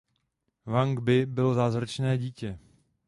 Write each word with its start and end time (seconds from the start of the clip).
Wang 0.65 0.99
Bi 1.05 1.25
byl 1.25 1.53
zázračné 1.53 2.17
dítě. 2.17 2.59